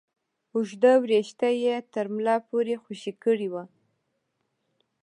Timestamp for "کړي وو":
3.23-3.63